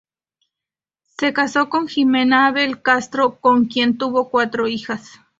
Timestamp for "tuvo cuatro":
3.99-4.67